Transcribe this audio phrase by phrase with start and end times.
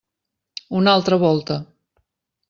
[0.79, 1.59] Una altra volta.